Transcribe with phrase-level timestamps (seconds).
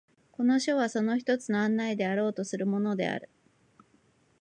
[0.31, 3.29] この書はその一つの案内であろうとするものである。